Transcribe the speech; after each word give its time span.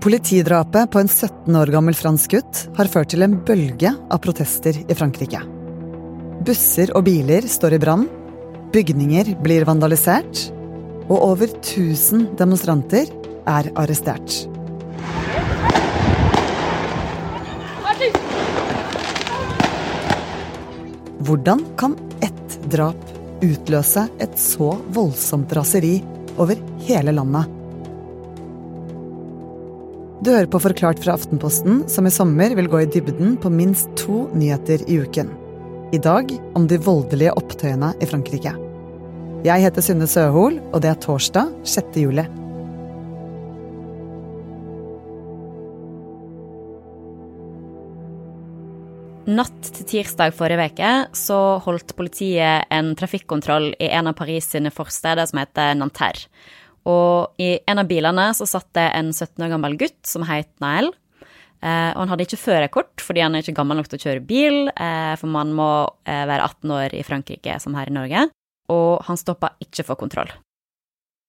Politidrapet 0.00 0.90
på 0.90 0.98
en 0.98 1.08
17 1.08 1.56
år 1.56 1.66
gammel 1.74 1.92
fransk 1.94 2.32
gutt 2.32 2.60
har 2.78 2.88
ført 2.88 3.10
til 3.12 3.20
en 3.20 3.34
bølge 3.44 3.90
av 3.92 4.22
protester 4.24 4.78
i 4.80 4.94
Frankrike. 4.96 5.42
Busser 6.40 6.88
og 6.96 7.04
biler 7.04 7.44
står 7.44 7.76
i 7.76 7.80
brann, 7.82 8.06
bygninger 8.72 9.34
blir 9.44 9.66
vandalisert, 9.68 10.46
og 11.10 11.18
over 11.18 11.52
1000 11.52 12.30
demonstranter 12.40 13.12
er 13.44 13.68
arrestert. 13.76 14.38
Hvordan 21.20 21.68
kan 21.76 22.00
ett 22.24 22.58
drap 22.72 23.16
utløse 23.44 24.08
et 24.16 24.40
så 24.40 24.72
voldsomt 24.96 25.52
raseri 25.52 25.98
over 26.40 26.56
hele 26.88 27.12
landet? 27.20 27.59
Du 30.20 30.28
hører 30.28 30.50
på 30.52 30.58
Forklart 30.60 30.98
fra 31.00 31.14
Aftenposten, 31.16 31.78
som 31.88 32.04
i 32.04 32.10
sommer 32.12 32.52
vil 32.52 32.66
gå 32.68 32.82
i 32.82 32.88
dybden 32.92 33.38
på 33.40 33.48
minst 33.48 33.88
to 33.96 34.26
nyheter 34.36 34.82
i 34.84 34.98
uken. 35.00 35.30
I 35.96 36.00
dag 36.04 36.34
om 36.58 36.66
de 36.68 36.76
voldelige 36.76 37.32
opptøyene 37.40 37.94
i 38.04 38.08
Frankrike. 38.10 38.52
Jeg 39.48 39.64
heter 39.64 39.86
Synne 39.86 40.04
Søhol, 40.04 40.58
og 40.74 40.84
det 40.84 40.92
er 40.92 41.00
torsdag 41.00 41.48
6. 41.64 41.96
juli. 42.04 42.26
Natt 49.40 49.72
til 49.72 49.88
tirsdag 49.88 50.36
forrige 50.36 50.68
uke 50.74 50.94
så 51.16 51.42
holdt 51.64 51.96
politiet 51.96 52.68
en 52.68 52.92
trafikkontroll 52.92 53.72
i 53.72 53.88
en 53.88 54.12
av 54.12 54.20
Paris 54.20 54.52
sine 54.52 54.68
forsteder 54.68 55.32
som 55.32 55.40
heter 55.40 55.78
Nanterre. 55.80 56.28
Og 56.88 57.40
i 57.42 57.58
en 57.68 57.82
av 57.82 57.88
bilene 57.90 58.30
så 58.36 58.46
satt 58.48 58.68
det 58.76 58.86
en 58.96 59.12
17 59.12 59.44
år 59.44 59.52
gammel 59.52 59.76
gutt 59.80 60.00
som 60.08 60.24
het 60.28 60.50
Nael. 60.62 60.90
Eh, 61.60 61.90
og 61.92 61.98
han 62.00 62.12
hadde 62.14 62.24
ikke 62.24 62.40
førerkort 62.40 63.02
fordi 63.04 63.20
han 63.20 63.34
er 63.36 63.44
ikke 63.44 63.58
gammel 63.58 63.76
nok 63.76 63.90
til 63.90 63.98
å 63.98 64.04
kjøre 64.06 64.24
bil, 64.24 64.60
eh, 64.72 65.12
for 65.20 65.28
man 65.28 65.52
må 65.56 65.70
eh, 66.08 66.22
være 66.24 66.46
18 66.46 66.72
år 66.78 66.94
i 66.96 67.02
Frankrike 67.04 67.58
som 67.60 67.76
her 67.76 67.90
i 67.90 67.96
Norge. 67.96 68.28
Og 68.72 69.02
han 69.04 69.20
stoppa 69.20 69.52
ikke 69.60 69.84
for 69.84 70.00
kontroll. 70.00 70.30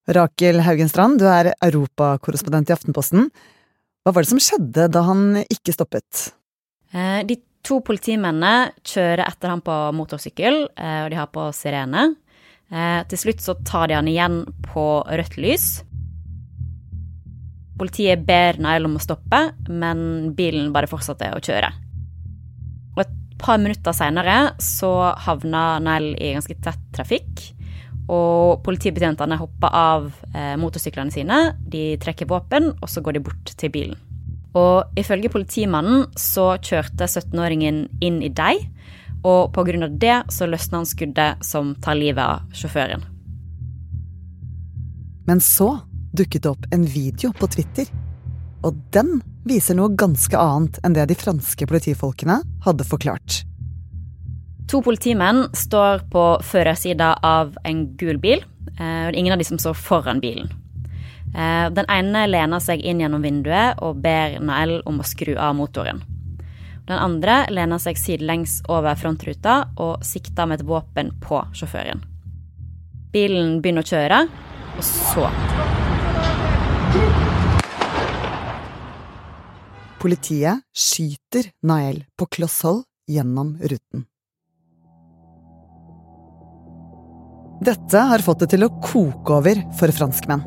Rakel 0.07 0.63
Haugenstrand, 0.63 1.19
du 1.19 1.27
er 1.29 1.52
europakorrespondent 1.59 2.72
i 2.72 2.75
Aftenposten. 2.77 3.27
Hva 4.02 4.16
var 4.16 4.23
det 4.23 4.31
som 4.31 4.41
skjedde 4.41 4.88
da 4.89 5.03
han 5.05 5.44
ikke 5.44 5.75
stoppet? 5.75 6.31
Eh, 6.95 7.22
de 7.27 7.41
To 7.61 7.77
politimennene 7.85 8.72
kjører 8.88 9.22
etter 9.27 9.52
ham 9.53 9.61
på 9.61 9.73
motorsykkel, 9.94 10.63
eh, 10.73 11.02
og 11.03 11.11
de 11.13 11.19
har 11.19 11.29
på 11.29 11.44
sirene. 11.53 12.16
Eh, 12.72 13.02
til 13.11 13.19
slutt 13.19 13.44
så 13.44 13.58
tar 13.67 13.89
de 13.91 13.97
han 13.97 14.08
igjen 14.08 14.41
på 14.64 14.86
rødt 15.03 15.38
lys. 15.41 15.69
Politiet 17.81 18.23
ber 18.28 18.59
Nail 18.61 18.86
om 18.88 18.95
å 18.95 19.02
stoppe, 19.02 19.39
men 19.67 20.31
bilen 20.38 20.69
bare 20.73 20.89
fortsatte 20.89 21.33
å 21.36 21.41
kjøre. 21.44 21.72
Og 22.94 23.02
et 23.03 23.16
par 23.41 23.58
minutter 23.59 23.95
seinere 23.95 24.53
så 24.61 24.91
havna 25.25 25.81
Nail 25.83 26.13
i 26.13 26.36
ganske 26.36 26.55
tett 26.63 26.86
trafikk. 26.95 27.50
Og 28.11 28.61
politibetjentene 28.66 29.39
hopper 29.39 29.75
av 29.75 30.08
eh, 30.35 30.56
motorsyklene 30.59 31.13
sine, 31.13 31.41
de 31.59 31.97
trekker 32.02 32.30
våpen, 32.30 32.72
og 32.80 32.89
så 32.91 33.03
går 33.03 33.17
de 33.17 33.25
bort 33.28 33.53
til 33.58 33.72
bilen. 33.73 34.00
Og 34.58 35.00
ifølge 35.00 35.31
politimannen 35.31 36.09
så 36.19 36.53
kjørte 36.59 37.08
17-åringen 37.08 37.85
inn 38.03 38.19
i 38.23 38.31
deg, 38.35 38.66
og 39.23 39.53
pga. 39.53 39.88
det 39.88 40.23
så 40.30 40.47
løsna 40.47 40.81
han 40.81 40.86
skuddet 40.86 41.45
som 41.45 41.75
tar 41.75 41.95
livet 41.95 42.23
av 42.23 42.53
sjåføren. 42.53 43.03
Men 45.28 45.39
så 45.39 45.79
dukket 46.12 46.44
det 46.44 46.50
opp 46.50 46.66
en 46.72 46.85
video 46.85 47.31
på 47.34 47.47
Twitter, 47.47 47.85
og 48.63 48.75
den 48.91 49.22
viser 49.47 49.78
noe 49.78 49.94
ganske 49.96 50.38
annet 50.38 50.79
enn 50.84 50.94
det 50.94 51.07
de 51.09 51.16
franske 51.18 51.68
politifolkene 51.68 52.41
hadde 52.66 52.85
forklart. 52.85 53.44
To 54.72 54.81
politimenn 54.85 55.47
står 55.57 56.06
på 56.12 56.25
førersida 56.47 57.16
av 57.23 57.56
en 57.67 57.85
gul 57.97 58.19
bil, 58.22 58.44
eh, 58.78 59.07
og 59.07 59.12
det 59.12 59.16
er 59.16 59.19
ingen 59.19 59.34
av 59.34 59.41
de 59.41 59.47
som 59.47 59.59
står 59.59 59.73
foran 59.75 60.22
bilen. 60.23 60.51
Eh, 61.35 61.67
den 61.72 61.88
ene 61.88 62.25
lener 62.28 62.59
seg 62.59 62.84
inn 62.84 63.01
gjennom 63.01 63.23
vinduet 63.23 63.79
og 63.84 64.01
ber 64.03 64.40
Nael 64.44 64.81
om 64.85 65.00
å 65.00 65.07
skru 65.07 65.38
av 65.38 65.56
motoren. 65.56 66.03
Den 66.90 66.97
andre 66.97 67.46
lener 67.53 67.81
seg 67.81 68.00
sidelengs 68.00 68.59
over 68.72 68.97
frontruta 69.00 69.58
og 69.80 70.06
sikter 70.06 70.50
med 70.50 70.62
et 70.62 70.68
våpen 70.68 71.14
på 71.22 71.44
sjåføren. 71.56 72.02
Bilen 73.12 73.59
begynner 73.62 73.86
å 73.86 73.92
kjøre, 73.92 74.22
og 74.78 74.86
så 74.88 75.28
Politiet 80.02 80.64
skyter 80.74 81.52
Nael 81.70 82.00
på 82.18 82.25
kloss 82.34 82.64
hold 82.66 82.81
gjennom 83.12 83.53
ruten. 83.62 84.08
Dette 87.62 88.02
har 88.09 88.24
fått 88.25 88.41
det 88.41 88.47
til 88.56 88.66
å 88.66 88.72
koke 88.81 89.36
over 89.38 89.62
for 89.78 89.94
franskmenn. 89.94 90.41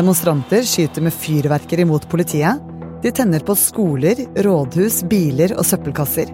Demonstranter 0.00 0.62
skyter 0.62 1.02
med 1.04 1.12
fyrverkeri 1.12 1.84
mot 1.84 2.08
politiet. 2.08 2.56
De 3.02 3.10
tenner 3.12 3.42
på 3.44 3.52
skoler, 3.54 4.16
rådhus, 4.46 5.02
biler 5.04 5.52
og 5.52 5.66
søppelkasser. 5.68 6.30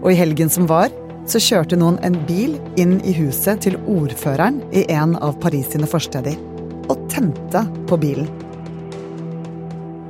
Og 0.00 0.08
i 0.10 0.16
helgen 0.18 0.50
som 0.50 0.66
var, 0.66 0.90
så 1.30 1.38
kjørte 1.38 1.78
noen 1.78 2.00
en 2.02 2.16
bil 2.26 2.56
inn 2.74 2.96
i 3.06 3.14
huset 3.14 3.62
til 3.62 3.76
ordføreren 3.86 4.58
i 4.74 4.82
en 4.90 5.14
av 5.22 5.38
Paris 5.38 5.70
sine 5.70 5.86
forsteder. 5.86 6.34
Og 6.90 7.04
tente 7.12 7.62
på 7.86 8.00
bilen. 8.02 8.26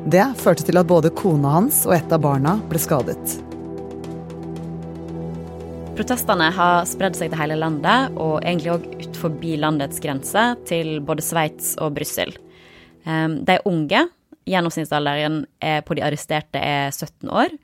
Det 0.08 0.24
førte 0.40 0.64
til 0.64 0.80
at 0.80 0.88
både 0.88 1.12
kona 1.20 1.52
hans 1.58 1.82
og 1.84 1.98
et 1.98 2.16
av 2.16 2.24
barna 2.24 2.56
ble 2.72 2.80
skadet. 2.80 3.36
Protestene 6.00 6.48
har 6.62 6.88
spredd 6.88 7.20
seg 7.20 7.28
til 7.28 7.42
hele 7.44 7.60
landet, 7.60 8.16
og 8.16 8.40
egentlig 8.40 8.72
òg 8.78 8.88
utenfor 9.04 9.36
landets 9.60 10.00
grenser, 10.00 10.56
til 10.64 11.02
både 11.04 11.28
Sveits 11.28 11.74
og 11.76 11.92
Brussel. 12.00 12.32
De 13.06 13.58
unge. 13.70 14.04
Gjennomsnittsalderen 14.46 15.40
på 15.86 15.96
de 15.98 16.02
arresterte 16.06 16.60
er 16.62 16.92
17 16.94 17.30
år, 17.30 17.54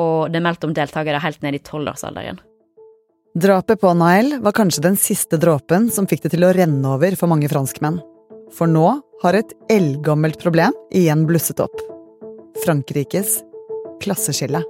og 0.00 0.32
det 0.32 0.38
er 0.40 0.44
meldt 0.46 0.64
om 0.64 0.72
deltakere 0.76 1.20
helt 1.20 1.42
ned 1.44 1.58
i 1.58 1.60
12-årsalderen. 1.60 2.40
Drapet 3.32 3.80
på 3.80 3.92
Nael 3.96 4.38
var 4.44 4.52
kanskje 4.56 4.84
den 4.84 4.96
siste 5.00 5.38
dråpen 5.40 5.90
som 5.92 6.08
fikk 6.08 6.26
det 6.26 6.34
til 6.34 6.44
å 6.44 6.52
renne 6.52 6.96
over 6.96 7.16
for 7.16 7.32
mange 7.32 7.48
franskmenn. 7.52 7.96
For 8.52 8.68
nå 8.68 8.88
har 9.22 9.38
et 9.38 9.54
eldgammelt 9.72 10.40
problem 10.40 10.76
igjen 10.92 11.24
blusset 11.28 11.60
opp. 11.64 11.80
Frankrikes 12.64 13.38
klasseskille. 14.04 14.60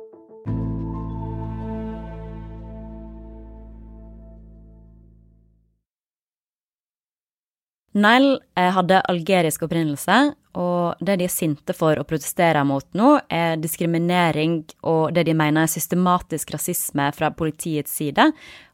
Nile 7.92 8.38
eh, 8.56 8.70
hadde 8.72 9.02
algerisk 9.12 9.66
opprinnelse, 9.66 10.18
og 10.56 11.00
det 11.04 11.18
de 11.20 11.26
er 11.28 11.32
sinte 11.32 11.74
for 11.76 11.98
å 11.98 12.06
protestere 12.08 12.62
mot 12.68 12.86
nå, 12.96 13.14
er 13.28 13.58
diskriminering 13.60 14.62
og 14.88 15.12
det 15.16 15.26
de 15.28 15.34
mener 15.36 15.66
er 15.66 15.72
systematisk 15.72 16.54
rasisme 16.54 17.10
fra 17.16 17.32
politiets 17.36 17.92
side 18.00 18.30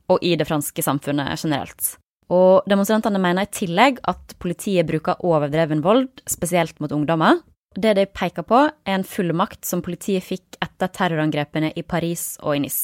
og 0.09 0.23
i 0.25 0.35
det 0.39 0.47
franske 0.49 0.83
samfunnet 0.85 1.35
generelt. 1.39 1.97
Og 2.35 2.67
demonstrantene 2.69 3.21
mener 3.23 3.47
i 3.47 3.53
tillegg 3.53 4.01
at 4.09 4.35
politiet 4.41 4.87
bruker 4.89 5.21
overdreven 5.25 5.83
vold, 5.85 6.09
spesielt 6.29 6.79
mot 6.81 6.93
ungdommer. 6.93 7.41
Det 7.79 7.95
de 7.97 8.07
peker 8.07 8.45
på, 8.49 8.65
er 8.69 8.99
en 8.99 9.07
fullmakt 9.07 9.65
som 9.67 9.83
politiet 9.85 10.25
fikk 10.25 10.59
etter 10.65 10.91
terrorangrepene 10.93 11.73
i 11.77 11.85
Paris 11.85 12.37
og 12.43 12.57
i 12.57 12.65
Nis. 12.65 12.81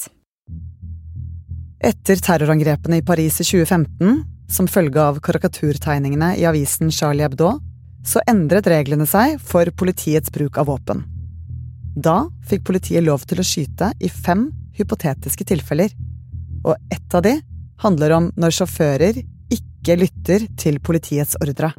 Etter 1.84 2.20
terrorangrepene 2.25 3.00
i 3.00 3.04
Paris 3.04 3.40
i 3.42 3.46
2015 3.46 4.33
som 4.50 4.69
følge 4.70 5.00
av 5.00 5.20
karikaturtegningene 5.25 6.35
i 6.41 6.46
avisen 6.49 6.93
Charlie 6.93 7.25
Hebdo, 7.25 7.56
så 8.05 8.20
endret 8.29 8.69
reglene 8.69 9.06
seg 9.08 9.38
for 9.41 9.69
politiets 9.76 10.32
bruk 10.32 10.58
av 10.61 10.69
våpen. 10.69 11.05
Da 11.94 12.25
fikk 12.49 12.67
politiet 12.69 13.05
lov 13.06 13.25
til 13.29 13.41
å 13.41 13.46
skyte 13.46 13.93
i 14.02 14.11
fem 14.11 14.49
hypotetiske 14.76 15.46
tilfeller, 15.49 15.93
og 16.64 16.75
ett 16.93 17.14
av 17.14 17.25
de 17.25 17.38
handler 17.85 18.17
om 18.17 18.31
når 18.41 18.56
sjåfører 18.58 19.20
ikke 19.55 19.99
lytter 20.00 20.49
til 20.61 20.81
politiets 20.82 21.37
ordre. 21.43 21.73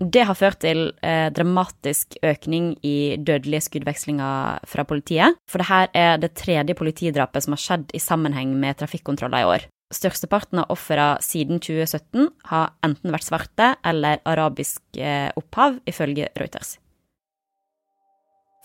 Det 0.00 0.22
har 0.24 0.36
ført 0.38 0.62
til 0.64 0.86
eh, 1.04 1.28
dramatisk 1.36 2.16
økning 2.24 2.72
i 2.86 3.18
dødelige 3.20 3.66
skuddvekslinger 3.66 4.62
fra 4.64 4.84
politiet. 4.88 5.36
For 5.50 5.60
dette 5.60 5.90
er 5.92 6.16
det 6.22 6.32
tredje 6.40 6.76
politidrapet 6.78 7.44
som 7.44 7.52
har 7.52 7.60
skjedd 7.60 7.92
i 7.92 8.00
sammenheng 8.00 8.54
med 8.56 8.78
trafikkontroller 8.80 9.44
i 9.44 9.50
år. 9.50 9.66
Størsteparten 9.90 10.60
av 10.62 10.70
ofrene 10.70 11.16
siden 11.24 11.58
2017 11.58 12.28
har 12.52 12.70
enten 12.86 13.10
vært 13.10 13.26
svarte 13.26 13.72
eller 13.82 14.20
arabisk 14.28 14.82
eh, 14.94 15.32
opphav, 15.34 15.80
ifølge 15.90 16.28
Reuters. 16.38 16.76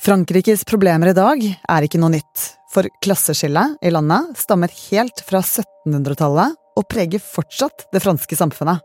Frankrikes 0.06 0.66
problemer 0.69 1.10
i 1.10 1.16
dag 1.18 1.42
er 1.42 1.88
ikke 1.88 1.98
noe 2.01 2.13
nytt, 2.13 2.44
for 2.69 2.86
klasseskillet 3.01 3.80
i 3.81 3.94
landet 3.94 4.36
stammer 4.38 4.69
helt 4.89 5.24
fra 5.25 5.42
1700-tallet 5.42 6.54
og 6.75 6.88
preger 6.92 7.24
fortsatt 7.24 7.88
det 7.95 8.04
franske 8.04 8.38
samfunnet. 8.38 8.83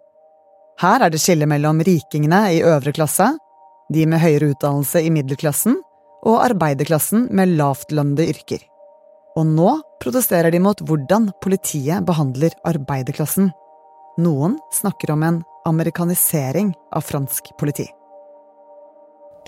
Her 0.80 1.04
er 1.04 1.12
det 1.12 1.20
skille 1.20 1.48
mellom 1.50 1.82
rikingene 1.84 2.40
i 2.54 2.62
øvre 2.64 2.94
klasse, 2.96 3.34
de 3.92 4.06
med 4.08 4.22
høyere 4.22 4.54
utdannelse 4.54 5.02
i 5.04 5.10
middelklassen 5.12 5.76
og 6.24 6.40
arbeiderklassen 6.44 7.26
med 7.36 7.56
lavtlønnede 7.58 8.28
yrker. 8.32 8.62
Og 9.36 9.44
nå 9.50 9.74
protesterer 10.00 10.50
de 10.52 10.60
mot 10.62 10.80
hvordan 10.80 11.30
politiet 11.44 12.04
behandler 12.08 12.56
arbeiderklassen. 12.66 13.50
Noen 14.20 14.58
snakker 14.74 15.12
om 15.14 15.24
en 15.24 15.40
amerikanisering 15.68 16.72
av 16.96 17.04
fransk 17.04 17.52
politi. 17.60 17.86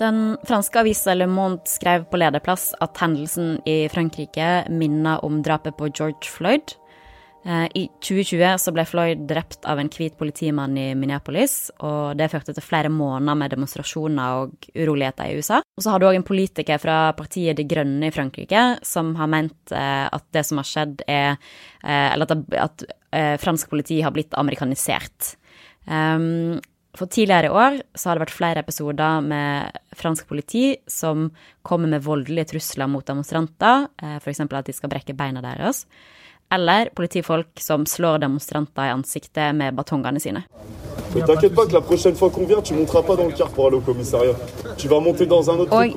Den 0.01 0.37
franske 0.47 0.79
avisa 0.81 1.13
Le 1.13 1.27
Monde 1.29 1.69
skrev 1.69 2.07
på 2.09 2.17
lederplass 2.17 2.71
at 2.81 2.97
hendelsen 3.01 3.59
i 3.69 3.83
Frankrike 3.93 4.65
minner 4.73 5.21
om 5.25 5.41
drapet 5.45 5.77
på 5.77 5.91
George 5.93 6.31
Floyd. 6.33 6.73
Eh, 7.45 7.67
I 7.75 7.83
2020 7.99 8.55
så 8.61 8.71
ble 8.71 8.85
Floyd 8.87 9.25
drept 9.27 9.65
av 9.67 9.79
en 9.79 9.89
hvit 9.91 10.15
politimann 10.19 10.77
i 10.79 10.93
Minneapolis, 10.95 11.73
og 11.83 12.15
det 12.19 12.29
førte 12.31 12.55
til 12.55 12.63
flere 12.63 12.91
måneder 12.93 13.35
med 13.39 13.51
demonstrasjoner 13.51 14.37
og 14.39 14.67
uroligheter 14.71 15.27
i 15.27 15.41
USA. 15.41 15.59
Og 15.59 15.83
så 15.83 15.91
har 15.91 15.99
du 15.99 16.07
òg 16.07 16.19
en 16.21 16.27
politiker 16.27 16.79
fra 16.79 16.97
partiet 17.17 17.59
De 17.59 17.67
Grønne 17.67 18.07
i 18.07 18.15
Frankrike 18.15 18.63
som 18.87 19.11
har 19.19 19.31
ment 19.31 19.75
eh, 19.75 20.05
at 20.07 20.27
det 20.35 20.45
som 20.47 20.61
har 20.61 20.69
skjedd, 20.69 21.03
er 21.07 21.35
eh, 21.35 22.13
Eller 22.13 22.37
at, 22.61 22.85
fransk 23.13 23.69
politi 23.69 23.99
har 24.01 24.09
blitt 24.09 24.33
amerikanisert. 24.33 25.35
Um, 25.85 26.57
for 26.97 27.05
tidligere 27.05 27.45
i 27.45 27.53
år 27.53 27.75
så 27.93 28.09
har 28.09 28.17
det 28.17 28.23
vært 28.23 28.33
flere 28.33 28.63
episoder 28.63 29.21
med 29.21 29.77
fransk 29.93 30.25
politi 30.25 30.63
som 30.89 31.27
kommer 31.61 31.91
med 31.91 32.01
voldelige 32.07 32.55
trusler 32.55 32.89
mot 32.89 33.05
demonstranter, 33.05 33.85
f.eks. 34.17 34.41
at 34.41 34.65
de 34.65 34.73
skal 34.73 34.89
brekke 34.89 35.13
beina 35.17 35.45
deres. 35.45 35.83
Eller 36.53 36.91
politifolk 36.95 37.59
som 37.59 37.85
slår 37.89 38.21
demonstranter 38.21 38.85
i 38.85 38.93
ansiktet 38.93 39.55
med 39.57 39.73
batongene 39.73 40.19
sine. 40.21 40.43
Og 41.13 41.29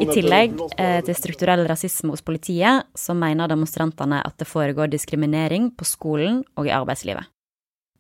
i 0.01 0.07
tillegg 0.11 0.59
eh, 0.77 1.01
til 1.05 1.15
strukturell 1.17 1.67
rasisme 1.69 2.11
hos 2.13 2.23
politiet, 2.25 2.83
så 2.97 3.15
mener 3.17 3.49
demonstrantene 3.53 4.23
at 4.25 4.37
det 4.41 4.49
foregår 4.49 4.87
diskriminering 4.93 5.71
på 5.77 5.85
skolen 5.89 6.45
og 6.57 6.67
i 6.69 6.75
arbeidslivet. 6.77 7.25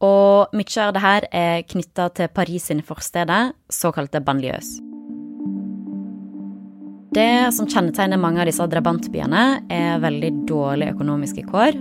Og 0.05 0.53
mye 0.53 0.83
av 0.83 0.93
det 0.93 1.05
her 1.05 1.25
er 1.33 1.63
knytta 1.65 2.11
til 2.17 2.29
Paris 2.29 2.69
sine 2.69 2.85
forsteder, 2.85 3.55
såkalte 3.73 4.21
banlieues. 4.21 4.77
Det 7.17 7.49
som 7.57 7.65
kjennetegner 7.65 8.21
mange 8.21 8.43
av 8.43 8.47
disse 8.51 8.67
drabantbyene, 8.69 9.45
er 9.73 10.03
veldig 10.03 10.33
dårlige 10.51 10.93
økonomiske 10.99 11.47
kår. 11.49 11.79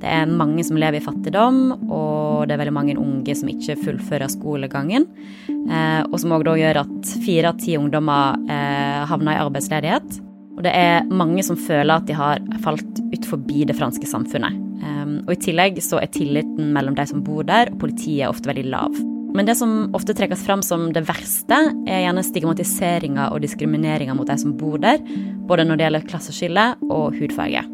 Det 0.00 0.10
er 0.12 0.28
mange 0.28 0.64
som 0.66 0.76
lever 0.76 1.00
i 1.00 1.04
fattigdom, 1.04 1.60
og 1.88 2.46
det 2.46 2.56
er 2.56 2.60
veldig 2.60 2.76
mange 2.76 2.96
unge 3.00 3.36
som 3.38 3.48
ikke 3.48 3.78
fullfører 3.80 4.28
skolegangen. 4.32 5.08
Eh, 5.48 6.02
og 6.04 6.18
som 6.20 6.34
òg 6.36 6.50
gjør 6.60 6.82
at 6.84 7.16
fire 7.24 7.52
av 7.52 7.60
ti 7.62 7.78
ungdommer 7.80 8.36
eh, 8.52 9.02
havner 9.08 9.38
i 9.38 9.42
arbeidsledighet. 9.46 10.20
Og 10.56 10.62
det 10.64 10.72
er 10.72 11.08
mange 11.12 11.44
som 11.44 11.58
føler 11.60 11.98
at 11.98 12.06
de 12.08 12.16
har 12.16 12.40
falt 12.64 13.02
ut 13.12 13.28
forbi 13.28 13.66
det 13.68 13.76
franske 13.76 14.08
samfunnet. 14.08 14.56
Um, 14.76 15.18
og 15.26 15.34
i 15.34 15.40
tillegg 15.48 15.78
så 15.84 16.00
er 16.00 16.12
tilliten 16.12 16.72
mellom 16.72 16.96
de 16.96 17.04
som 17.08 17.22
bor 17.24 17.44
der, 17.48 17.72
og 17.72 17.80
politiet 17.82 18.28
ofte 18.30 18.48
veldig 18.48 18.64
lav. 18.72 18.96
Men 19.36 19.48
det 19.48 19.58
som 19.58 19.90
ofte 19.96 20.14
trekkes 20.16 20.46
fram 20.46 20.62
som 20.64 20.88
det 20.96 21.04
verste, 21.08 21.58
er 21.84 22.06
gjerne 22.06 22.24
stigmatiseringa 22.24 23.28
og 23.34 23.42
diskrimineringa 23.44 24.16
mot 24.16 24.28
de 24.28 24.38
som 24.40 24.56
bor 24.56 24.80
der, 24.80 25.02
både 25.48 25.68
når 25.68 25.76
det 25.76 25.88
gjelder 25.88 26.08
klasseskille 26.08 26.68
og 26.88 27.18
hudfarge. 27.20 27.66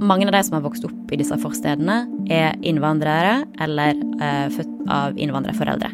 Mange 0.00 0.26
av 0.28 0.34
de 0.34 0.42
som 0.44 0.58
har 0.58 0.64
vokst 0.66 0.84
opp 0.84 1.12
i 1.12 1.18
disse 1.20 1.36
forstedene, 1.40 2.02
er 2.28 2.56
innvandrere 2.66 3.46
eller 3.64 3.96
eh, 4.20 4.48
født 4.52 4.74
av 4.92 5.16
innvandrerforeldre. 5.16 5.92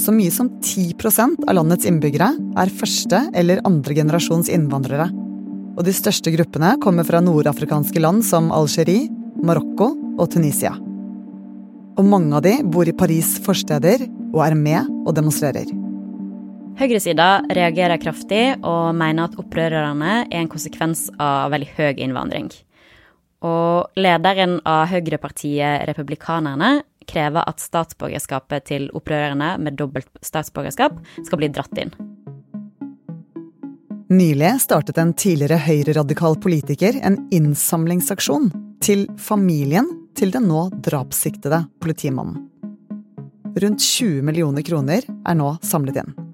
Så 0.00 0.12
mye 0.12 0.32
som 0.32 0.48
10% 0.60 1.46
av 1.48 1.56
landets 1.56 1.88
innbyggere 1.88 2.30
er 2.60 2.72
første 2.80 3.22
eller 3.36 3.62
andre 3.68 3.96
generasjons 3.96 4.50
innvandrere. 4.52 5.08
Og 5.76 5.84
de 5.84 5.92
største 5.96 6.32
gruppene 6.32 6.74
kommer 6.80 7.04
fra 7.04 7.20
nordafrikanske 7.24 8.00
land 8.00 8.24
som 8.24 8.52
Algerie, 8.54 9.10
Marokko 9.44 9.92
og 10.16 10.30
Tunisia. 10.32 10.72
Og 11.96 12.04
mange 12.04 12.36
av 12.36 12.44
de 12.44 12.58
bor 12.64 12.88
i 12.88 12.96
Paris' 12.96 13.36
forsteder 13.44 14.04
og 14.34 14.40
er 14.44 14.56
med 14.56 14.88
og 15.04 15.14
demonstrerer. 15.16 15.68
Høyresida 16.76 17.40
reagerer 17.56 17.96
kraftig 17.96 18.58
og 18.60 18.90
mener 18.98 19.30
at 19.30 19.36
opprørerne 19.40 20.26
er 20.26 20.42
en 20.42 20.50
konsekvens 20.52 21.06
av 21.16 21.48
veldig 21.54 21.70
høy 21.78 22.02
innvandring. 22.04 22.50
Og 23.48 23.96
lederen 23.96 24.58
av 24.68 24.90
høyrepartiet 24.90 25.86
Republikanerne 25.88 26.82
krever 27.08 27.48
at 27.48 27.62
statsborgerskapet 27.64 28.66
til 28.68 28.90
opprørerne 28.96 29.54
med 29.62 29.78
dobbelt 29.80 30.10
statsborgerskap 30.20 30.98
skal 31.24 31.40
bli 31.40 31.48
dratt 31.54 31.80
inn. 31.80 31.94
Nylig 34.12 34.52
startet 34.62 35.00
en 35.00 35.14
tidligere 35.16 35.58
høyreradikal 35.64 36.36
politiker 36.44 37.00
en 37.00 37.22
innsamlingsaksjon 37.34 38.52
til 38.84 39.08
familien 39.16 39.88
til 40.16 40.34
den 40.34 40.44
nå 40.50 40.68
drapssiktede 40.84 41.64
politimannen. 41.80 42.44
Rundt 43.56 43.80
20 43.80 44.20
millioner 44.28 44.60
kroner 44.60 45.08
er 45.08 45.40
nå 45.40 45.56
samlet 45.64 46.04
inn. 46.04 46.25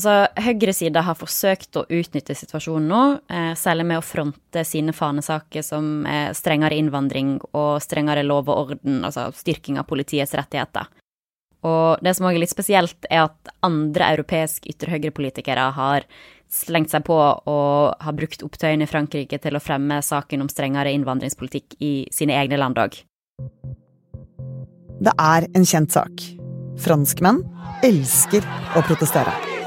Altså, 0.00 0.30
Høyresida 0.40 1.02
har 1.04 1.16
forsøkt 1.18 1.76
å 1.76 1.82
utnytte 1.84 2.32
situasjonen 2.32 2.86
nå, 2.88 3.00
eh, 3.28 3.50
særlig 3.52 3.84
med 3.90 3.98
å 4.00 4.06
fronte 4.06 4.62
sine 4.64 4.94
fanesaker 4.96 5.60
som 5.66 6.06
strengere 6.32 6.78
innvandring 6.80 7.34
og 7.52 7.82
strengere 7.84 8.24
lov 8.24 8.48
og 8.48 8.70
orden, 8.70 9.02
altså 9.04 9.26
styrking 9.36 9.76
av 9.76 9.84
politiets 9.90 10.32
rettigheter. 10.32 10.88
Og 11.68 12.00
det 12.00 12.14
som 12.16 12.24
òg 12.24 12.38
er 12.38 12.44
litt 12.46 12.54
spesielt, 12.54 13.04
er 13.10 13.26
at 13.26 13.52
andre 13.66 14.08
europeiske 14.16 14.72
ytre 14.72 14.94
høyre-politikere 14.94 15.68
har 15.76 16.08
slengt 16.48 16.94
seg 16.94 17.04
på 17.04 17.20
og 17.20 18.00
har 18.00 18.16
brukt 18.16 18.42
opptøyene 18.46 18.88
i 18.88 18.90
Frankrike 18.90 19.36
til 19.36 19.54
å 19.54 19.62
fremme 19.62 20.00
saken 20.00 20.40
om 20.40 20.48
strengere 20.48 20.94
innvandringspolitikk 20.96 21.76
i 21.84 21.92
sine 22.10 22.40
egne 22.40 22.56
land 22.56 22.80
òg. 22.80 23.02
Det 25.00 25.12
er 25.20 25.48
en 25.52 25.68
kjent 25.68 25.92
sak. 25.92 26.26
Franskmenn 26.80 27.44
elsker 27.84 28.44
å 28.76 28.84
protestere. 28.88 29.59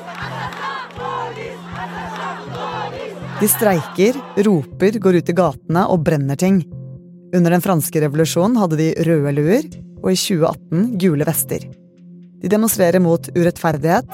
De 3.44 3.48
streiker, 3.52 4.16
roper, 4.46 4.96
går 5.04 5.18
ut 5.20 5.30
i 5.30 5.34
gatene 5.36 5.82
og 5.92 6.06
brenner 6.08 6.38
ting. 6.40 6.62
Under 7.36 7.52
den 7.52 7.64
franske 7.66 8.00
revolusjonen 8.00 8.56
hadde 8.56 8.78
de 8.80 8.86
røde 9.04 9.34
luer, 9.36 9.68
og 10.00 10.14
i 10.14 10.16
2018 10.16 10.86
gule 11.02 11.28
vester. 11.28 11.66
De 12.40 12.52
demonstrerer 12.54 13.04
mot 13.04 13.28
urettferdighet, 13.36 14.08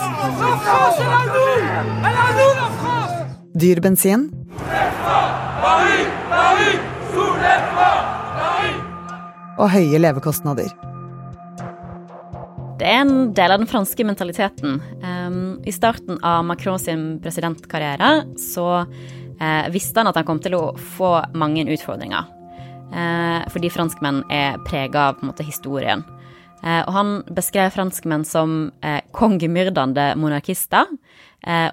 dyr 3.53 3.85
bensin 3.85 4.31
og 9.59 9.69
høye 9.77 10.05
levekostnader. 10.07 10.88
Det 12.79 12.87
er 12.87 13.01
en 13.03 13.33
del 13.35 13.51
av 13.51 13.59
den 13.59 13.67
franske 13.67 14.05
mentaliteten. 14.07 14.77
I 15.67 15.71
starten 15.75 16.19
av 16.23 16.45
Macron 16.47 16.79
sin 16.79 17.17
presidentkarriere 17.19 18.37
så 18.39 18.67
uh, 18.85 19.65
visste 19.73 19.99
han 19.99 20.07
at 20.07 20.15
han 20.15 20.27
kom 20.27 20.39
til 20.39 20.55
å 20.55 20.61
få 20.95 21.09
mange 21.35 21.65
utfordringer. 21.67 22.29
Uh, 22.93 23.43
fordi 23.51 23.71
franskmenn 23.73 24.21
er 24.31 24.55
prega 24.63 25.09
av 25.09 25.25
måte, 25.27 25.43
historien. 25.43 26.05
Uh, 26.63 26.85
og 26.85 26.93
han 26.95 27.11
beskrev 27.35 27.73
franskmenn 27.75 28.23
som 28.27 28.71
kongemyrdende 29.15 30.13
monarkister. 30.19 30.87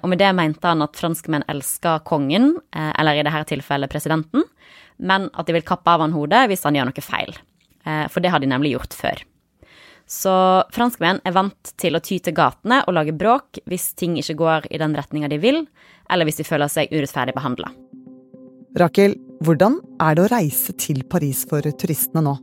og 0.01 0.09
med 0.09 0.19
det 0.19 0.33
mente 0.35 0.67
han 0.67 0.83
at 0.83 0.95
franskmenn 0.95 1.43
elsker 1.47 2.03
kongen, 2.07 2.55
eller 2.71 3.15
i 3.15 3.23
dette 3.23 3.43
tilfellet 3.53 3.91
presidenten, 3.91 4.43
men 4.97 5.29
at 5.33 5.47
de 5.47 5.55
vil 5.55 5.67
kappe 5.67 5.91
av 5.91 6.03
han 6.03 6.15
hodet 6.15 6.47
hvis 6.47 6.63
han 6.63 6.75
gjør 6.75 6.91
noe 6.91 7.03
feil. 7.03 7.35
for 8.09 8.19
det 8.19 8.31
har 8.31 8.39
de 8.39 8.47
nemlig 8.47 8.71
gjort 8.75 8.95
før. 8.95 9.23
Så 10.07 10.33
franskmenn 10.71 11.19
er 11.27 11.35
vant 11.35 11.73
til 11.79 11.97
å 11.97 12.01
ty 12.03 12.21
til 12.23 12.35
gatene 12.35 12.79
og 12.87 12.95
lage 12.95 13.15
bråk 13.15 13.59
hvis 13.67 13.91
ting 13.99 14.15
ikke 14.19 14.37
går 14.39 14.69
i 14.71 14.79
den 14.79 14.95
retninga 14.95 15.27
de 15.31 15.39
vil, 15.43 15.65
eller 16.09 16.27
hvis 16.27 16.39
de 16.39 16.47
føler 16.47 16.71
seg 16.71 16.93
urettferdig 16.95 17.35
behandla. 17.35 17.73
Rakel, 18.79 19.17
hvordan 19.43 19.81
er 20.03 20.15
det 20.15 20.23
å 20.23 20.31
reise 20.31 20.75
til 20.79 21.03
Paris 21.11 21.43
for 21.49 21.65
turistene 21.79 22.23
nå? 22.23 22.37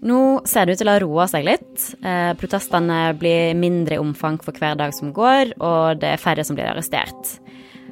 Nå 0.00 0.20
ser 0.48 0.64
det 0.64 0.74
ut 0.74 0.80
til 0.80 0.88
å 0.88 0.94
ha 0.94 1.00
roa 1.02 1.26
seg 1.28 1.44
litt. 1.44 1.90
Eh, 2.00 2.32
protestene 2.40 3.10
blir 3.20 3.52
mindre 3.58 3.98
i 3.98 4.00
omfang 4.00 4.38
for 4.40 4.56
hver 4.56 4.78
dag 4.80 4.94
som 4.96 5.12
går, 5.12 5.52
og 5.60 6.00
det 6.00 6.14
er 6.14 6.22
færre 6.22 6.46
som 6.46 6.56
blir 6.56 6.70
arrestert. 6.70 7.34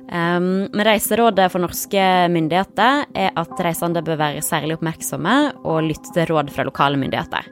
Um, 0.08 0.70
men 0.72 0.86
Reiserådet 0.88 1.50
for 1.52 1.60
norske 1.60 2.04
myndigheter 2.32 3.02
er 3.12 3.34
at 3.36 3.60
reisende 3.60 4.00
bør 4.06 4.16
være 4.22 4.44
særlig 4.44 4.78
oppmerksomme 4.78 5.34
og 5.68 5.82
lytte 5.84 6.14
til 6.14 6.30
råd 6.30 6.48
fra 6.54 6.64
lokale 6.64 6.96
myndigheter. 6.96 7.50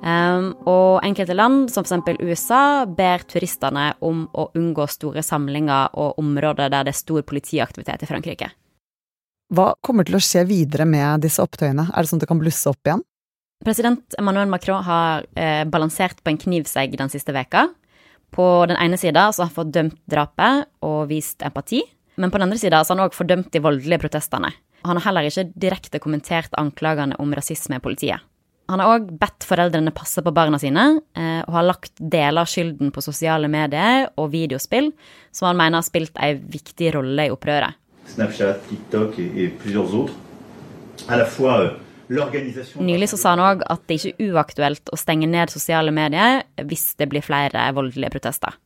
Um, 0.00 0.54
og 0.64 1.02
enkelte 1.04 1.36
land, 1.36 1.68
som 1.68 1.84
f.eks. 1.84 2.22
USA, 2.24 2.86
ber 2.88 3.26
turistene 3.28 3.90
om 4.00 4.24
å 4.32 4.46
unngå 4.56 4.86
store 4.88 5.22
samlinger 5.24 5.92
og 6.00 6.20
områder 6.22 6.72
der 6.72 6.88
det 6.88 6.94
er 6.94 7.00
stor 7.02 7.26
politiaktivitet 7.28 8.06
i 8.06 8.08
Frankrike. 8.08 8.48
Hva 9.50 9.74
kommer 9.84 10.06
til 10.06 10.16
å 10.16 10.22
skje 10.22 10.46
videre 10.48 10.86
med 10.88 11.26
disse 11.26 11.42
opptøyene? 11.42 11.90
Er 11.90 12.00
det 12.00 12.10
sånn 12.10 12.20
at 12.20 12.24
det 12.24 12.30
kan 12.30 12.40
blusse 12.40 12.70
opp 12.70 12.86
igjen? 12.86 13.04
President 13.60 14.16
Emmanuel 14.16 14.48
Macron 14.48 14.84
har 14.86 15.26
eh, 15.36 15.66
balansert 15.68 16.22
på 16.24 16.32
en 16.32 16.40
knivsegg 16.40 16.96
den 16.96 17.12
siste 17.12 17.34
veka. 17.36 17.66
På 18.32 18.64
den 18.70 18.78
ene 18.80 18.96
sida 18.96 19.26
har 19.26 19.36
han 19.36 19.52
fordømt 19.52 19.98
drapet 20.08 20.70
og 20.86 21.10
vist 21.10 21.42
empati, 21.44 21.82
men 22.16 22.30
på 22.30 22.38
den 22.38 22.46
andre 22.48 22.60
sida 22.62 22.80
har 22.80 22.88
han 22.88 23.04
òg 23.04 23.16
fordømt 23.16 23.50
de 23.52 23.60
voldelige 23.60 24.00
protestene. 24.06 24.54
Han 24.86 24.96
har 24.96 25.10
heller 25.10 25.28
ikke 25.28 25.50
direkte 25.60 26.00
kommentert 26.00 26.54
anklagene 26.56 27.18
om 27.20 27.34
rasisme 27.36 27.76
i 27.76 27.84
politiet. 27.84 28.22
Han 28.70 28.78
har 28.78 28.94
òg 28.94 29.10
bedt 29.18 29.44
foreldrene 29.48 29.90
passe 29.94 30.22
på 30.22 30.32
barna 30.34 30.58
sine, 30.62 31.00
eh, 31.18 31.40
og 31.42 31.54
har 31.56 31.66
lagt 31.66 31.92
deler 31.98 32.44
av 32.44 32.50
skylden 32.50 32.92
på 32.94 33.02
sosiale 33.02 33.50
medier 33.50 34.06
og 34.14 34.30
videospill, 34.30 34.92
som 35.34 35.50
han 35.50 35.58
mener 35.58 35.80
har 35.80 35.86
spilt 35.88 36.14
en 36.14 36.42
viktig 36.52 36.94
rolle 36.94 37.26
i 37.26 37.34
opprøret. 37.34 37.74
Snapchat, 38.10 38.62
TikTok 38.70 39.18
et, 39.18 39.36
et 39.36 39.58
plusieurs 39.58 39.94
autres. 39.94 40.16
À 41.08 41.16
la 41.16 41.24
fois 41.24 41.60
euh, 41.60 41.70
Nylig 42.10 43.06
så 43.08 43.16
sa 43.16 43.36
han 43.36 43.42
òg 43.44 43.60
at 43.70 43.84
det 43.86 44.00
ikke 44.00 44.10
er 44.18 44.32
uaktuelt 44.34 44.90
å 44.90 44.98
stenge 44.98 45.28
ned 45.30 45.52
sosiale 45.52 45.92
medier 45.94 46.42
hvis 46.66 46.96
det 46.98 47.06
blir 47.10 47.22
flere 47.22 47.68
voldelige 47.74 48.10
protester. 48.16 48.56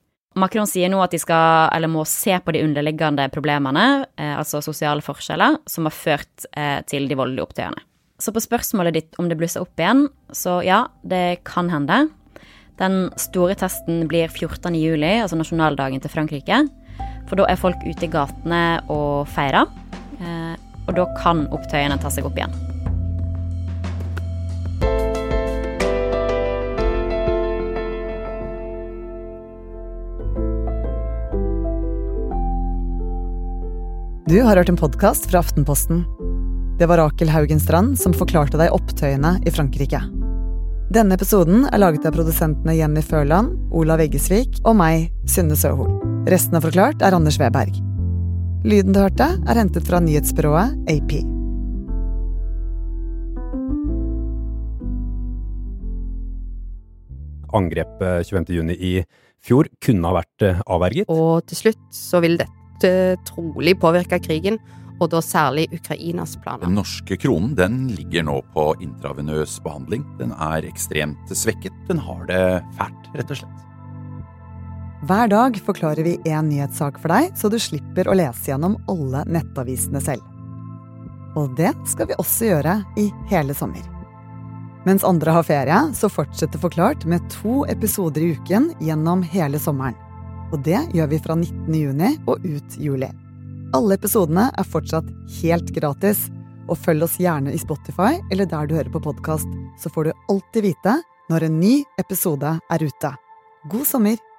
Macron 0.40 0.66
sier 0.66 0.88
nå 0.90 0.98
at 1.04 1.12
de 1.14 1.20
skal, 1.20 1.68
eller 1.76 1.92
må 1.92 2.02
se 2.08 2.34
på 2.42 2.54
de 2.56 2.64
underliggende 2.64 3.28
problemene, 3.30 4.06
eh, 4.18 4.32
altså 4.34 4.62
sosiale 4.64 5.04
forskjeller, 5.04 5.60
som 5.70 5.86
har 5.86 5.94
ført 5.94 6.48
eh, 6.56 6.80
til 6.88 7.06
de 7.08 7.18
voldelige 7.20 7.44
opptøyene. 7.44 7.84
Så 8.22 8.30
på 8.30 8.42
spørsmålet 8.42 8.94
ditt 8.94 9.16
om 9.18 9.26
det 9.26 9.36
blusser 9.40 9.64
opp 9.64 9.80
igjen, 9.80 10.06
så 10.30 10.60
ja, 10.62 10.84
det 11.02 11.42
kan 11.48 11.66
hende. 11.72 12.06
Den 12.78 13.08
store 13.18 13.56
testen 13.58 14.04
blir 14.10 14.30
14. 14.30 14.74
juli, 14.78 15.16
altså 15.18 15.38
nasjonaldagen 15.38 16.02
til 16.02 16.12
Frankrike. 16.12 16.60
For 17.26 17.40
da 17.40 17.48
er 17.50 17.58
folk 17.58 17.82
ute 17.82 18.06
i 18.06 18.12
gatene 18.12 18.62
og 18.92 19.26
feirer. 19.34 19.66
Eh, 20.20 20.54
og 20.84 20.94
da 20.94 21.08
kan 21.18 21.46
opptøyene 21.54 21.98
ta 21.98 22.12
seg 22.12 22.28
opp 22.28 22.38
igjen. 22.38 22.54
Du 34.24 34.38
har 34.40 34.56
hørt 34.56 34.70
en 34.70 34.78
podkast 34.80 35.28
fra 35.30 35.42
Aftenposten. 35.44 36.06
Det 36.74 36.86
var 36.90 36.98
Rakel 36.98 37.28
Haugenstrand 37.30 37.94
som 38.00 38.10
forklarte 38.18 38.58
deg 38.58 38.72
opptøyene 38.74 39.36
i 39.46 39.50
Frankrike. 39.54 40.00
Denne 40.90 41.14
episoden 41.14 41.68
er 41.68 41.78
laget 41.78 42.08
av 42.08 42.16
produsentene 42.16 42.74
Jenny 42.74 43.02
Førland, 43.06 43.52
Olav 43.70 44.02
Eggesvik 44.02 44.58
og 44.66 44.74
meg, 44.80 45.06
Synne 45.30 45.54
Søhol. 45.54 45.92
Resten 46.26 46.58
av 46.58 46.66
Forklart 46.66 47.04
er 47.06 47.14
Anders 47.14 47.38
Weberg. 47.38 47.78
Lyden 48.66 48.90
du 48.90 48.98
hørte, 49.04 49.30
er 49.38 49.62
hentet 49.62 49.86
fra 49.86 50.02
nyhetsbyrået 50.02 50.74
AP. 50.90 51.16
Angrepet 57.54 58.34
25.6 58.34 58.74
i 58.74 58.94
fjor 59.46 59.70
kunne 59.78 60.10
ha 60.10 60.18
vært 60.18 60.42
eh, 60.42 60.64
avverget. 60.66 61.06
Og 61.06 61.46
til 61.46 61.68
slutt 61.68 61.84
så 61.94 62.18
vil 62.24 62.40
dette 62.42 62.96
trolig 63.30 63.78
påvirke 63.78 64.18
krigen, 64.18 64.58
og 65.00 65.10
da 65.12 65.20
særlig 65.24 65.66
Ukrainas 65.74 66.36
planer. 66.42 66.64
Den 66.66 66.78
norske 66.78 67.18
kronen 67.20 67.54
den 67.58 67.86
ligger 67.94 68.26
nå 68.26 68.40
på 68.54 68.66
intravenøs 68.84 69.58
behandling. 69.64 70.04
Den 70.20 70.34
er 70.36 70.66
ekstremt 70.68 71.32
svekket. 71.34 71.74
Den 71.88 72.02
har 72.04 72.26
det 72.30 72.42
fælt, 72.78 73.08
rett 73.14 73.32
og 73.34 73.42
slett. 73.42 73.64
Hver 75.04 75.28
dag 75.28 75.56
forklarer 75.60 76.06
vi 76.06 76.14
én 76.24 76.46
nyhetssak 76.48 76.96
for 77.02 77.12
deg, 77.12 77.34
så 77.36 77.50
du 77.52 77.58
slipper 77.60 78.08
å 78.08 78.14
lese 78.16 78.48
gjennom 78.52 78.78
alle 78.88 79.24
nettavisene 79.28 80.00
selv. 80.00 80.22
Og 81.36 81.52
det 81.58 81.74
skal 81.90 82.08
vi 82.08 82.16
også 82.22 82.48
gjøre 82.52 82.78
i 83.02 83.10
hele 83.28 83.56
sommer. 83.58 83.82
Mens 84.84 85.04
andre 85.04 85.34
har 85.34 85.44
ferie, 85.44 85.80
så 85.96 86.08
fortsetter 86.12 86.60
Forklart 86.60 87.04
med 87.08 87.24
to 87.32 87.64
episoder 87.72 88.24
i 88.24 88.32
uken 88.36 88.70
gjennom 88.84 89.24
hele 89.34 89.60
sommeren. 89.60 89.96
Og 90.52 90.60
det 90.64 90.78
gjør 90.94 91.08
vi 91.10 91.20
fra 91.24 91.36
19. 91.36 91.74
juni 91.74 92.14
og 92.28 92.44
ut 92.44 92.76
juli. 92.78 93.08
Alle 93.74 93.96
episodene 93.98 94.50
er 94.54 94.66
fortsatt 94.70 95.08
helt 95.40 95.72
gratis, 95.74 96.28
og 96.70 96.78
følg 96.78 97.04
oss 97.04 97.16
gjerne 97.18 97.50
i 97.52 97.58
Spotify 97.58 98.20
eller 98.32 98.46
der 98.48 98.68
du 98.68 98.76
hører 98.76 98.92
på 98.94 99.02
podkast, 99.02 99.50
så 99.82 99.90
får 99.90 100.06
du 100.06 100.28
alltid 100.30 100.68
vite 100.70 100.94
når 101.32 101.48
en 101.48 101.58
ny 101.58 101.74
episode 101.98 102.54
er 102.70 102.86
ute. 102.86 103.10
God 103.72 103.88
sommer! 103.88 104.33